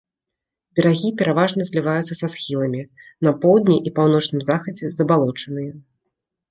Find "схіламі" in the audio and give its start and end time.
2.37-2.81